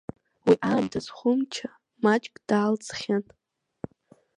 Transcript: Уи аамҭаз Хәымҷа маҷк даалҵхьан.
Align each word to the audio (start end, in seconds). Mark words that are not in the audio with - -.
Уи 0.47 0.55
аамҭаз 0.69 1.07
Хәымҷа 1.17 1.69
маҷк 2.03 2.35
даалҵхьан. 2.47 3.23